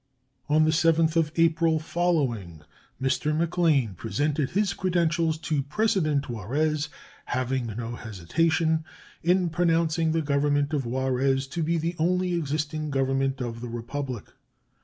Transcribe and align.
On 0.49 0.63
the 0.63 0.71
7th 0.71 1.15
of 1.15 1.31
April 1.35 1.77
following 1.77 2.63
Mr. 2.99 3.37
McLane 3.37 3.95
presented 3.95 4.49
his 4.49 4.73
credentials 4.73 5.37
to 5.37 5.61
President 5.61 6.27
Juarez, 6.27 6.89
having 7.25 7.67
no 7.67 7.95
hesitation 7.97 8.83
"in 9.21 9.51
pronouncing 9.51 10.11
the 10.11 10.23
Government 10.23 10.73
of 10.73 10.87
Juarez 10.87 11.45
to 11.49 11.61
be 11.61 11.77
the 11.77 11.95
only 11.99 12.33
existing 12.33 12.89
government 12.89 13.41
of 13.41 13.61
the 13.61 13.69
Republic." 13.69 14.23